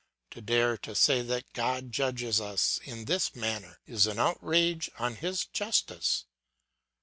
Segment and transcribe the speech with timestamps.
[0.31, 5.13] To dare to say that God judges us in this manner is an outrage on
[5.17, 6.25] his justice.